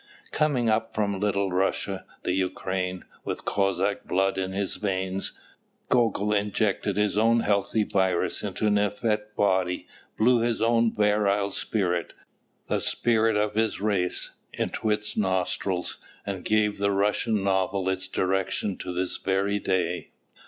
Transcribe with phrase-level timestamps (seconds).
[0.31, 5.33] Coming up from Little Russia, the Ukraine, with Cossack blood in his veins,
[5.89, 9.85] Gogol injected his own healthy virus into an effete body,
[10.17, 12.13] blew his own virile spirit,
[12.65, 18.77] the spirit of his race, into its nostrils, and gave the Russian novel its direction
[18.77, 20.09] to this very day.